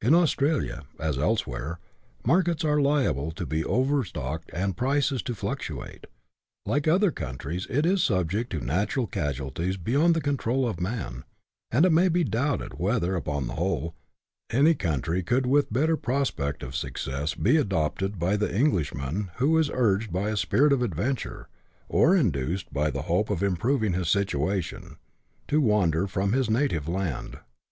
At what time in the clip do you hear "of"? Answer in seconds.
10.68-10.78, 16.62-16.76, 20.72-20.82, 23.28-23.42